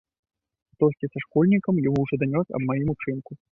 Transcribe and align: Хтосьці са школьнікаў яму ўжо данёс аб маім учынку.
Хтосьці 0.75 1.09
са 1.11 1.19
школьнікаў 1.25 1.83
яму 1.89 1.99
ўжо 2.07 2.21
данёс 2.25 2.47
аб 2.61 2.69
маім 2.73 2.87
учынку. 2.97 3.31